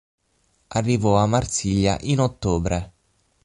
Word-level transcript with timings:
Arrivò 0.69 1.17
a 1.17 1.27
Marsiglia 1.27 1.95
in 2.01 2.21
ottobre. 2.21 2.91